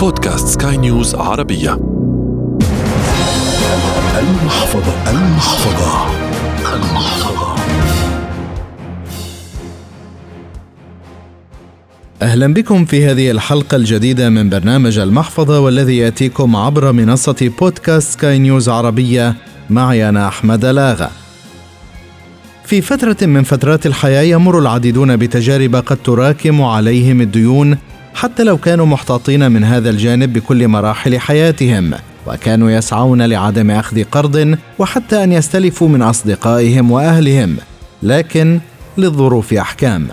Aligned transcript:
بودكاست 0.00 0.62
سكاي 0.62 0.76
نيوز 0.76 1.14
عربية. 1.14 1.72
المحفظة 4.18 5.10
المحفظة. 5.10 6.06
المحفظة 6.74 7.54
أهلا 12.22 12.54
بكم 12.54 12.84
في 12.84 13.06
هذه 13.06 13.30
الحلقة 13.30 13.76
الجديدة 13.76 14.28
من 14.28 14.50
برنامج 14.50 14.98
المحفظة 14.98 15.60
والذي 15.60 15.96
يأتيكم 15.96 16.56
عبر 16.56 16.92
منصة 16.92 17.50
بودكاست 17.60 18.12
سكاي 18.12 18.38
نيوز 18.38 18.68
عربية. 18.68 19.34
معي 19.70 20.08
أنا 20.08 20.28
أحمد 20.28 20.64
لاغا. 20.64 21.10
في 22.64 22.80
فترة 22.80 23.26
من 23.26 23.42
فترات 23.42 23.86
الحياة 23.86 24.22
يمر 24.22 24.58
العديدون 24.58 25.16
بتجارب 25.16 25.76
قد 25.76 25.96
تراكم 25.96 26.62
عليهم 26.62 27.20
الديون 27.20 27.78
حتى 28.20 28.44
لو 28.44 28.58
كانوا 28.58 28.86
محتاطين 28.86 29.52
من 29.52 29.64
هذا 29.64 29.90
الجانب 29.90 30.32
بكل 30.32 30.68
مراحل 30.68 31.18
حياتهم 31.18 31.94
وكانوا 32.26 32.70
يسعون 32.70 33.22
لعدم 33.22 33.70
أخذ 33.70 34.04
قرض 34.04 34.58
وحتى 34.78 35.24
أن 35.24 35.32
يستلفوا 35.32 35.88
من 35.88 36.02
أصدقائهم 36.02 36.90
وأهلهم 36.90 37.56
لكن 38.02 38.60
للظروف 38.98 39.54
أحكام. 39.54 40.08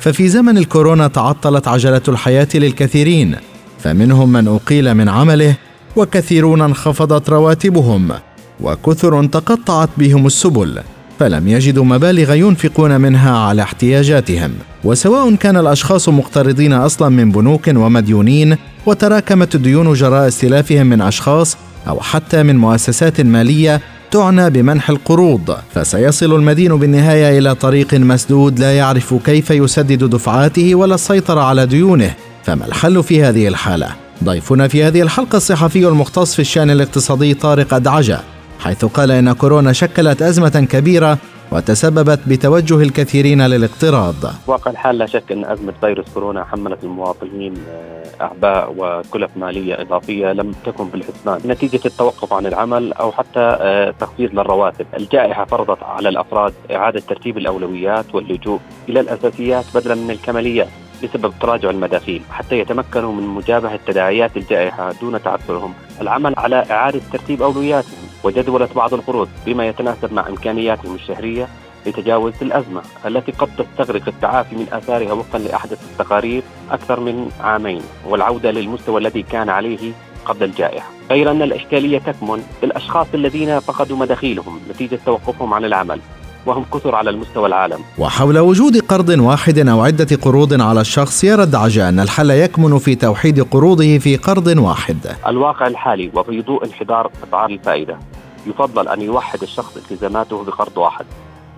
ففي 0.00 0.28
زمن 0.28 0.58
الكورونا 0.58 1.08
تعطلت 1.08 1.68
عجلة 1.68 2.02
الحياة 2.08 2.48
للكثيرين 2.54 3.36
فمنهم 3.78 4.32
من 4.32 4.48
أقيل 4.48 4.94
من 4.94 5.08
عمله 5.08 5.54
وكثيرون 5.96 6.62
انخفضت 6.62 7.30
رواتبهم 7.30 8.12
وكثر 8.60 9.26
تقطعت 9.26 9.88
بهم 9.98 10.26
السبل. 10.26 10.80
فلم 11.18 11.48
يجدوا 11.48 11.84
مبالغ 11.84 12.34
ينفقون 12.34 13.00
منها 13.00 13.38
على 13.38 13.62
احتياجاتهم. 13.62 14.50
وسواء 14.84 15.34
كان 15.34 15.56
الأشخاص 15.56 16.08
مقترضين 16.08 16.72
أصلا 16.72 17.08
من 17.08 17.32
بنوك 17.32 17.68
ومديونين 17.68 18.56
وتراكمت 18.86 19.54
الديون 19.54 19.92
جراء 19.92 20.28
استلافهم 20.28 20.86
من 20.86 21.00
أشخاص 21.00 21.56
أو 21.88 22.00
حتى 22.00 22.42
من 22.42 22.56
مؤسسات 22.56 23.20
مالية 23.20 23.80
تعنى 24.10 24.50
بمنح 24.50 24.90
القروض. 24.90 25.56
فسيصل 25.74 26.34
المدين 26.34 26.76
بالنهاية 26.76 27.38
إلى 27.38 27.54
طريق 27.54 27.94
مسدود 27.94 28.58
لا 28.58 28.76
يعرف 28.76 29.14
كيف 29.14 29.50
يسدد 29.50 30.04
دفعاته 30.04 30.74
ولا 30.74 30.94
السيطرة 30.94 31.40
على 31.40 31.66
ديونه. 31.66 32.14
فما 32.44 32.66
الحل 32.66 33.02
في 33.02 33.24
هذه 33.24 33.48
الحالة؟ 33.48 33.88
ضيفنا 34.24 34.68
في 34.68 34.84
هذه 34.84 35.02
الحلقة 35.02 35.36
الصحفي 35.36 35.88
المختص 35.88 36.34
في 36.34 36.40
الشأن 36.40 36.70
الاقتصادي 36.70 37.34
طارق 37.34 37.74
أدعجة. 37.74 38.20
حيث 38.60 38.84
قال 38.84 39.10
إن 39.10 39.32
كورونا 39.32 39.72
شكلت 39.72 40.22
أزمة 40.22 40.66
كبيرة 40.70 41.18
وتسببت 41.52 42.20
بتوجه 42.26 42.82
الكثيرين 42.82 43.46
للاقتراض. 43.46 44.14
واقع 44.46 44.70
الحال 44.70 44.98
لا 44.98 45.06
شك 45.06 45.32
إن 45.32 45.44
أزمة 45.44 45.72
فيروس 45.80 46.06
كورونا 46.14 46.44
حملت 46.44 46.84
المواطنين 46.84 47.54
آه، 47.70 48.24
أعباء 48.24 48.74
وكلف 48.78 49.30
مالية 49.36 49.80
إضافية 49.80 50.32
لم 50.32 50.52
تكن 50.66 50.88
بالحسبان 50.88 51.40
نتيجة 51.46 51.80
التوقف 51.86 52.32
عن 52.32 52.46
العمل 52.46 52.92
أو 52.92 53.12
حتى 53.12 53.40
آه، 53.60 53.94
تخفيض 54.00 54.30
للرواتب. 54.34 54.86
الجائحة 54.96 55.44
فرضت 55.44 55.82
على 55.82 56.08
الأفراد 56.08 56.52
إعادة 56.70 57.00
ترتيب 57.08 57.38
الأولويات 57.38 58.14
واللجوء 58.14 58.60
إلى 58.88 59.00
الأساسيات 59.00 59.64
بدلا 59.74 59.94
من 59.94 60.10
الكماليات. 60.10 60.68
بسبب 61.02 61.32
تراجع 61.40 61.70
المداخيل 61.70 62.22
حتى 62.30 62.58
يتمكنوا 62.58 63.12
من 63.12 63.22
مجابهة 63.22 63.80
تداعيات 63.86 64.36
الجائحة 64.36 64.92
دون 65.00 65.22
تعثرهم 65.22 65.74
العمل 66.00 66.34
على 66.36 66.64
إعادة 66.70 67.00
ترتيب 67.12 67.42
أولوياتهم 67.42 68.06
وجدولة 68.24 68.68
بعض 68.76 68.94
القروض 68.94 69.28
بما 69.46 69.68
يتناسب 69.68 70.12
مع 70.12 70.28
إمكانياتهم 70.28 70.94
الشهرية 70.94 71.48
لتجاوز 71.86 72.32
الأزمة 72.42 72.82
التي 73.06 73.32
قد 73.32 73.48
تستغرق 73.58 74.08
التعافي 74.08 74.56
من 74.56 74.66
آثارها 74.72 75.12
وفقا 75.12 75.38
لأحدث 75.38 75.84
التقارير 75.92 76.42
أكثر 76.70 77.00
من 77.00 77.30
عامين 77.40 77.82
والعودة 78.06 78.50
للمستوى 78.50 79.00
الذي 79.00 79.22
كان 79.22 79.48
عليه 79.48 79.92
قبل 80.24 80.44
الجائحة. 80.44 80.88
غير 81.10 81.30
أن 81.30 81.42
الإشكالية 81.42 81.98
تكمن 81.98 82.42
بالأشخاص 82.62 83.06
الذين 83.14 83.60
فقدوا 83.60 83.96
مداخيلهم 83.96 84.60
نتيجة 84.70 84.98
توقفهم 85.06 85.54
عن 85.54 85.64
العمل. 85.64 86.00
وهم 86.46 86.64
كثر 86.74 86.94
على 86.94 87.10
المستوى 87.10 87.46
العالم. 87.46 87.80
وحول 87.98 88.38
وجود 88.38 88.76
قرض 88.76 89.08
واحد 89.08 89.58
أو 89.58 89.80
عدة 89.80 90.16
قروض 90.22 90.60
على 90.60 90.80
الشخص 90.80 91.24
يرى 91.24 91.42
الدعجة 91.42 91.88
أن 91.88 92.00
الحل 92.00 92.30
يكمن 92.30 92.78
في 92.78 92.94
توحيد 92.94 93.40
قروضه 93.40 93.98
في 93.98 94.16
قرض 94.16 94.46
واحد. 94.46 94.96
الواقع 95.26 95.66
الحالي 95.66 96.10
وفي 96.14 96.42
ضوء 96.42 96.64
انحدار 96.64 97.10
أسعار 97.28 97.50
الفائدة 97.50 97.98
يفضل 98.46 98.88
أن 98.88 99.02
يوحد 99.02 99.42
الشخص 99.42 99.76
التزاماته 99.76 100.44
بقرض 100.44 100.78
واحد 100.78 101.06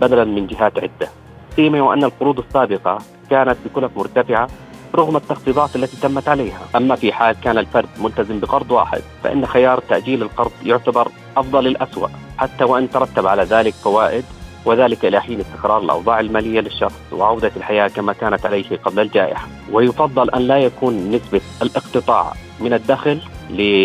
بدلا 0.00 0.24
من 0.24 0.46
جهات 0.46 0.78
عدة. 0.78 1.08
سيما 1.56 1.80
وأن 1.82 2.04
القروض 2.04 2.38
السابقة 2.38 2.98
كانت 3.30 3.56
بكلف 3.64 3.90
مرتفعة 3.96 4.48
رغم 4.94 5.16
التخفيضات 5.16 5.76
التي 5.76 5.96
تمت 5.96 6.28
عليها. 6.28 6.60
أما 6.76 6.94
في 6.96 7.12
حال 7.12 7.36
كان 7.44 7.58
الفرد 7.58 7.88
ملتزم 8.00 8.40
بقرض 8.40 8.70
واحد 8.70 9.02
فإن 9.24 9.46
خيار 9.46 9.82
تأجيل 9.88 10.22
القرض 10.22 10.52
يعتبر 10.64 11.08
أفضل 11.36 11.66
الأسوأ. 11.66 12.08
حتى 12.38 12.64
وإن 12.64 12.90
ترتب 12.90 13.26
على 13.26 13.42
ذلك 13.42 13.74
فوائد 13.74 14.24
وذلك 14.68 15.04
إلى 15.04 15.20
حين 15.20 15.40
استقرار 15.40 15.82
الأوضاع 15.82 16.20
المالية 16.20 16.60
للشخص 16.60 16.94
وعودة 17.12 17.52
الحياة 17.56 17.88
كما 17.88 18.12
كانت 18.12 18.46
عليه 18.46 18.76
قبل 18.84 19.00
الجائحة. 19.00 19.48
ويفضل 19.72 20.30
أن 20.30 20.42
لا 20.42 20.58
يكون 20.58 21.10
نسبة 21.10 21.40
الاقتطاع 21.62 22.32
من 22.60 22.72
الدخل 22.72 23.18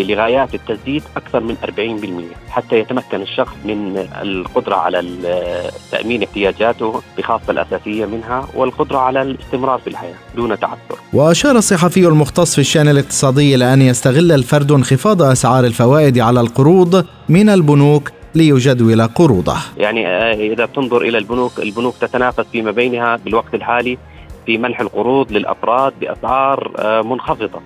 لغايات 0.08 0.54
التسديد 0.54 1.02
أكثر 1.16 1.40
من 1.40 1.56
40% 2.48 2.50
حتى 2.50 2.78
يتمكن 2.78 3.22
الشخص 3.22 3.54
من 3.64 4.08
القدرة 4.22 4.74
على 4.74 4.98
تأمين 5.92 6.22
احتياجاته 6.22 7.02
بخاصة 7.18 7.50
الأساسية 7.50 8.06
منها 8.06 8.48
والقدرة 8.54 8.98
على 8.98 9.22
الاستمرار 9.22 9.78
في 9.78 9.86
الحياة 9.86 10.14
دون 10.36 10.58
تعثر. 10.58 10.98
وأشار 11.12 11.56
الصحفي 11.56 12.06
المختص 12.06 12.54
في 12.54 12.60
الشأن 12.60 12.88
الاقتصادي 12.88 13.54
إلى 13.54 13.72
أن 13.74 13.82
يستغل 13.82 14.32
الفرد 14.32 14.72
انخفاض 14.72 15.22
أسعار 15.22 15.64
الفوائد 15.64 16.18
على 16.18 16.40
القروض 16.40 17.06
من 17.28 17.48
البنوك 17.48 18.10
ليجدول 18.34 19.02
قروضه. 19.02 19.56
يعني 19.76 20.06
آه، 20.06 20.34
إذا 20.34 20.66
تنظر 20.66 21.02
إلى 21.02 21.18
البنوك 21.18 21.58
البنوك 21.58 21.94
تتنافس 22.00 22.44
فيما 22.52 22.70
بينها 22.70 23.16
بالوقت 23.16 23.54
الحالي 23.54 23.98
في 24.46 24.58
منح 24.58 24.80
القروض 24.80 25.32
للأفراد 25.32 25.92
بأسعار 26.00 26.72
آه، 26.78 27.02
منخفضة. 27.02 27.60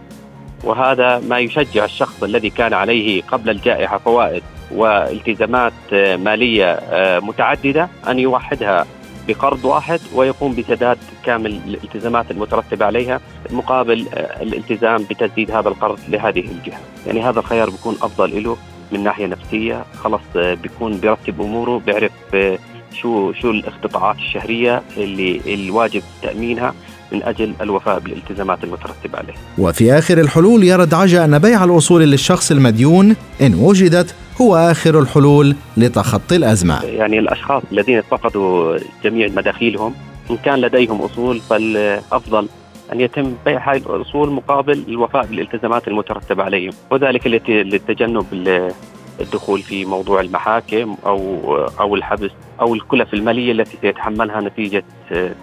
وهذا 0.64 1.18
ما 1.28 1.38
يشجع 1.38 1.84
الشخص 1.84 2.22
الذي 2.22 2.50
كان 2.50 2.74
عليه 2.74 3.22
قبل 3.22 3.50
الجائحة 3.50 3.98
فوائد 3.98 4.42
والتزامات 4.74 5.72
آه، 5.92 6.16
مالية 6.16 6.80
متعددة 7.22 7.88
أن 8.08 8.18
يوحدها 8.18 8.86
بقرض 9.28 9.64
واحد 9.64 10.00
ويقوم 10.14 10.54
بسداد 10.54 10.98
كامل 11.24 11.60
الالتزامات 11.66 12.30
المترتبة 12.30 12.86
عليها 12.86 13.20
مقابل 13.50 14.06
الالتزام 14.40 15.04
بتسديد 15.10 15.50
هذا 15.50 15.68
القرض 15.68 15.98
لهذه 16.08 16.40
الجهة. 16.40 16.80
يعني 17.06 17.22
هذا 17.22 17.38
الخيار 17.38 17.70
بيكون 17.70 17.94
أفضل 18.02 18.42
له 18.42 18.56
من 18.92 19.04
ناحية 19.04 19.26
نفسية 19.26 19.84
خلص 20.02 20.22
آه، 20.36 20.54
بيكون 20.54 20.96
بيرتب 20.96 21.40
أموره 21.40 21.78
بيعرف 21.86 22.12
آه، 22.34 22.58
شو 22.92 23.32
شو 23.32 23.50
الاقتطاعات 23.50 24.16
الشهرية 24.16 24.82
اللي 24.96 25.40
الواجب 25.54 26.02
تأمينها 26.22 26.74
من 27.12 27.22
أجل 27.22 27.54
الوفاء 27.60 27.98
بالالتزامات 27.98 28.64
المترتبة 28.64 29.18
عليه. 29.18 29.34
وفي 29.58 29.92
آخر 29.92 30.20
الحلول 30.20 30.64
يرى 30.64 30.86
دعجة 30.86 31.24
أن 31.24 31.38
بيع 31.38 31.64
الاصول 31.64 32.02
للشخص 32.02 32.50
المديون 32.50 33.16
إن 33.42 33.54
وجدت 33.54 34.14
هو 34.40 34.56
آخر 34.56 34.98
الحلول 34.98 35.56
لتخطي 35.76 36.36
الأزمة. 36.36 36.84
يعني 36.84 37.18
الأشخاص 37.18 37.62
الذين 37.72 38.00
فقدوا 38.00 38.78
جميع 39.04 39.28
مداخيلهم 39.28 39.94
إن 40.30 40.36
كان 40.36 40.60
لديهم 40.60 41.02
أصول 41.02 41.40
فالأفضل 41.40 42.48
أن 42.92 43.00
يتم 43.00 43.34
بيع 43.44 43.72
هذه 43.72 43.96
الأصول 43.96 44.30
مقابل 44.30 44.84
الوفاء 44.88 45.26
بالالتزامات 45.26 45.88
المترتبة 45.88 46.42
عليهم 46.44 46.72
وذلك 46.90 47.26
لتجنب 47.48 48.26
الدخول 49.20 49.62
في 49.62 49.84
موضوع 49.84 50.20
المحاكم 50.20 50.96
أو 51.06 51.56
أو 51.80 51.94
الحبس 51.94 52.30
أو 52.60 52.74
الكلف 52.74 53.14
المالية 53.14 53.52
التي 53.52 53.76
سيتحملها 53.80 54.40
نتيجة 54.40 54.84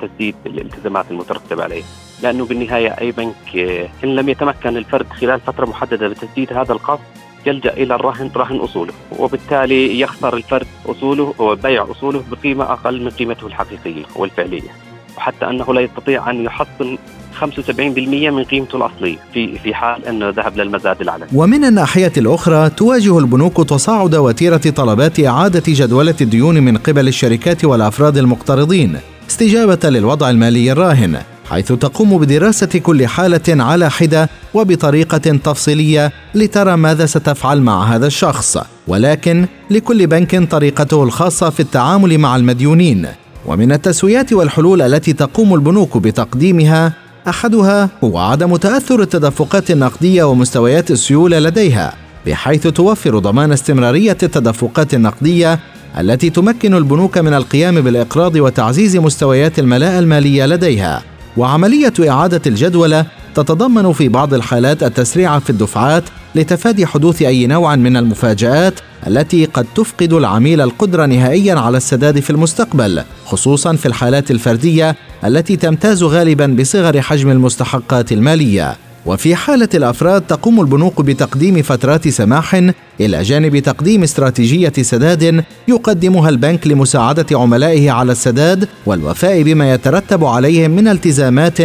تسديد 0.02 0.36
الالتزامات 0.46 1.06
المترتبة 1.12 1.64
عليه. 1.64 1.84
لأنه 2.24 2.46
بالنهاية 2.46 2.90
أي 2.90 3.12
بنك 3.12 3.56
إن 4.04 4.16
لم 4.16 4.30
يتمكن 4.30 4.78
الفرد 4.78 5.08
خلال 5.10 5.40
فترة 5.40 5.66
محددة 5.66 6.08
بتسديد 6.08 6.54
هذا 6.54 6.74
القرض 6.74 7.00
يلجأ 7.46 7.74
إلى 7.74 7.96
الرهن 7.96 8.32
رهن 8.36 8.58
أصوله 8.58 8.94
وبالتالي 9.20 10.00
يخسر 10.00 10.38
الفرد 10.38 10.68
أصوله 10.86 11.34
وبيع 11.40 11.92
أصوله 11.92 12.24
بقيمة 12.32 12.64
أقل 12.64 13.02
من 13.02 13.10
قيمته 13.10 13.48
الحقيقية 13.48 14.04
والفعلية 14.16 14.70
وحتى 15.18 15.50
أنه 15.50 15.74
لا 15.74 15.82
يستطيع 15.82 16.30
أن 16.30 16.46
يحصل 16.46 16.98
75% 17.42 17.42
من 17.80 18.44
قيمته 18.44 18.76
الأصلية 18.76 19.18
في 19.34 19.60
في 19.60 19.74
حال 19.74 20.06
أنه 20.06 20.30
ذهب 20.30 20.58
للمزاد 20.58 21.02
العلني 21.02 21.26
ومن 21.34 21.66
الناحية 21.66 22.12
الأخرى 22.18 22.70
تواجه 22.70 23.20
البنوك 23.20 23.70
تصاعد 23.70 24.16
وتيرة 24.16 24.58
طلبات 24.58 25.20
إعادة 25.20 25.64
جدولة 25.68 26.16
الديون 26.22 26.64
من 26.64 26.78
قبل 26.78 27.08
الشركات 27.08 27.66
والأفراد 27.66 28.18
المقترضين 28.18 28.98
استجابة 29.30 29.90
للوضع 29.90 30.30
المالي 30.30 30.72
الراهن 30.72 31.22
حيث 31.50 31.72
تقوم 31.72 32.18
بدراسة 32.18 32.80
كل 32.80 33.08
حالة 33.08 33.64
على 33.64 33.92
حدة 33.92 34.30
وبطريقة 34.54 35.18
تفصيلية 35.18 36.12
لترى 36.36 36.76
ماذا 36.78 37.06
ستفعل 37.06 37.62
مع 37.62 37.84
هذا 37.84 38.08
الشخص، 38.08 38.58
ولكن 38.88 39.46
لكل 39.70 40.08
بنك 40.08 40.52
طريقته 40.52 41.04
الخاصة 41.04 41.50
في 41.50 41.60
التعامل 41.60 42.18
مع 42.18 42.36
المديونين، 42.36 43.08
ومن 43.48 43.72
التسويات 43.72 44.34
والحلول 44.34 44.82
التي 44.82 45.14
تقوم 45.14 45.54
البنوك 45.54 45.98
بتقديمها 45.98 46.94
أحدها 47.28 47.90
هو 48.04 48.18
عدم 48.18 48.56
تأثر 48.56 49.02
التدفقات 49.02 49.72
النقدية 49.72 50.24
ومستويات 50.24 50.92
السيوله 50.92 51.40
لديها 51.40 51.94
بحيث 52.26 52.68
توفر 52.68 53.20
ضمان 53.20 53.52
استمرارية 53.52 54.18
التدفقات 54.24 54.94
النقدية 54.94 55.60
التي 56.00 56.30
تمكن 56.30 56.74
البنوك 56.74 57.18
من 57.18 57.34
القيام 57.34 57.82
بالإقراض 57.82 58.36
وتعزيز 58.36 58.98
مستويات 58.98 59.60
الملاءه 59.60 60.00
المالية 60.00 60.46
لديها. 60.46 61.04
وعملية 61.38 61.94
إعادة 62.10 62.42
الجدوله 62.48 63.06
تتضمن 63.36 63.94
في 63.94 64.10
بعض 64.10 64.34
الحالات 64.34 64.84
التسريع 64.84 65.40
في 65.40 65.50
الدفعات 65.50 66.04
لتفادي 66.36 66.86
حدوث 66.86 67.22
أي 67.22 67.48
نوع 67.48 67.76
من 67.76 67.98
المفاجآت 67.98 68.74
التي 69.08 69.46
قد 69.46 69.66
تفقد 69.76 70.14
العميل 70.14 70.62
القدرة 70.62 71.06
نهائيا 71.06 71.56
على 71.56 71.78
السداد 71.78 72.20
في 72.20 72.30
المستقبل 72.30 73.04
خصوصا 73.26 73.76
في 73.76 73.86
الحالات 73.86 74.32
الفردية 74.32 74.96
التي 75.26 75.56
تمتاز 75.56 76.04
غالبا 76.04 76.48
بصغر 76.48 77.02
حجم 77.02 77.32
المستحقات 77.32 78.12
المالية. 78.12 78.76
وفي 79.06 79.36
حالة 79.36 79.70
الأفراد 79.74 80.22
تقوم 80.22 80.62
البنوك 80.62 81.02
بتقديم 81.02 81.62
فترات 81.62 82.08
سماح 82.08 82.56
إلى 83.00 83.22
جانب 83.22 83.60
تقديم 83.60 84.04
استراتيجية 84.04 84.74
سداد 84.82 85.44
يقدمها 85.68 86.30
البنك 86.30 86.68
لمساعدة 86.68 87.26
عملائه 87.32 87.92
على 87.92 88.12
السداد 88.12 88.68
والوفاء 88.86 89.42
بما 89.42 89.74
يترتب 89.74 90.24
عليهم 90.24 90.72
من 90.72 90.88
التزامات 90.88 91.58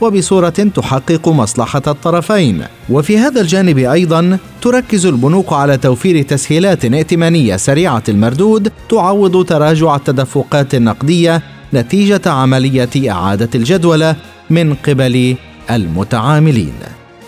وبصورة 0.00 0.48
تحقق 0.48 1.28
مصلحة 1.28 1.82
الطرفين. 1.86 2.62
وفي 2.90 3.18
هذا 3.18 3.40
الجانب 3.40 3.78
أيضا 3.78 4.38
تركز 4.62 5.06
البنوك 5.06 5.52
على 5.52 5.76
توفير 5.76 6.22
تسهيلات 6.22 6.84
ائتمانية 6.84 7.56
سريعة 7.56 8.02
المردود 8.08 8.72
تعوض 8.88 9.44
تراجع 9.44 9.96
التدفقات 9.96 10.74
النقدية 10.74 11.42
نتيجة 11.74 12.20
عملية 12.26 13.10
إعادة 13.10 13.50
الجدولة 13.54 14.16
من 14.50 14.74
قبل 14.74 15.36
المتعاملين. 15.70 16.74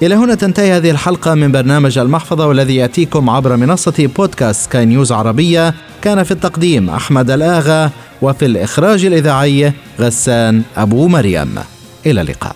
إلى 0.02 0.14
هنا 0.14 0.34
تنتهي 0.34 0.72
هذه 0.72 0.90
الحلقة 0.90 1.34
من 1.34 1.52
برنامج 1.52 1.98
المحفظة 1.98 2.46
والذي 2.46 2.76
يأتيكم 2.76 3.30
عبر 3.30 3.56
منصة 3.56 4.08
بودكاست 4.16 4.64
سكاي 4.64 4.84
نيوز 4.84 5.12
عربية 5.12 5.74
كان 6.02 6.22
في 6.22 6.30
التقديم 6.30 6.90
أحمد 6.90 7.30
الآغا 7.30 7.90
وفي 8.22 8.46
الإخراج 8.46 9.04
الإذاعي 9.04 9.72
غسان 10.00 10.62
أبو 10.76 11.08
مريم 11.08 11.58
إلى 12.06 12.20
اللقاء. 12.20 12.54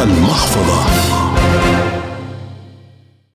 المحفظة. 0.00 1.11